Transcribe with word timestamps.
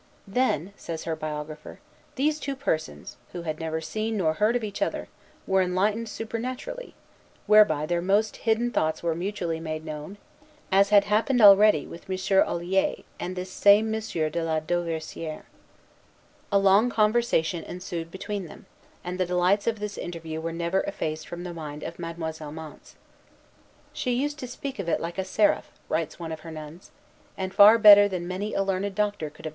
"Then," 0.27 0.73
says 0.77 1.03
her 1.03 1.15
biographer, 1.15 1.79
"these 2.15 2.39
two 2.39 2.55
persons, 2.55 3.17
who 3.33 3.43
had 3.43 3.59
never 3.59 3.79
seen 3.79 4.17
nor 4.17 4.33
heard 4.33 4.55
of 4.55 4.63
each 4.63 4.81
other, 4.81 5.09
were 5.45 5.61
enlightened 5.61 6.09
supernaturally, 6.09 6.95
whereby 7.45 7.85
their 7.85 8.01
most 8.01 8.37
hidden 8.37 8.71
thoughts 8.71 9.03
were 9.03 9.13
mutually 9.13 9.59
made 9.59 9.85
known, 9.85 10.17
as 10.71 10.89
had 10.89 11.03
happened 11.03 11.39
already 11.39 11.85
with 11.85 12.09
M. 12.09 12.17
Olier 12.47 13.03
and 13.19 13.35
this 13.35 13.51
same 13.51 13.93
M. 13.93 14.01
de 14.01 14.43
la 14.43 14.59
Dauversière." 14.59 15.43
A 16.51 16.57
long 16.57 16.89
conversation 16.89 17.63
ensued 17.63 18.09
between 18.09 18.47
them; 18.47 18.65
and 19.03 19.19
the 19.19 19.27
delights 19.27 19.67
of 19.67 19.77
this 19.77 19.99
interview 19.99 20.41
were 20.41 20.51
never 20.51 20.79
effaced 20.87 21.27
from 21.27 21.43
the 21.43 21.53
mind 21.53 21.83
of 21.83 21.99
Mademoiselle 21.99 22.51
Mance. 22.51 22.95
"She 23.93 24.13
used 24.13 24.39
to 24.39 24.47
speak 24.47 24.79
of 24.79 24.89
it 24.89 24.99
like 24.99 25.19
a 25.19 25.23
seraph," 25.23 25.69
writes 25.89 26.17
one 26.17 26.31
of 26.31 26.39
her 26.39 26.49
nuns, 26.49 26.89
"and 27.37 27.53
far 27.53 27.77
better 27.77 28.07
than 28.07 28.27
many 28.27 28.55
a 28.55 28.63
learned 28.63 28.95
doctor 28.95 29.29
could 29.29 29.45
have 29.45 29.49
done." 29.49 29.49